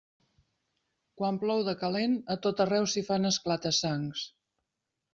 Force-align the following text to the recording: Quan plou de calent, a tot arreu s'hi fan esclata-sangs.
Quan 1.21 1.37
plou 1.43 1.61
de 1.69 1.77
calent, 1.83 2.17
a 2.37 2.39
tot 2.49 2.65
arreu 2.67 2.91
s'hi 2.95 3.07
fan 3.13 3.33
esclata-sangs. 3.35 4.29